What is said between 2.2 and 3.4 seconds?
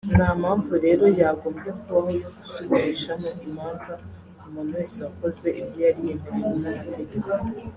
yo gusubirishamo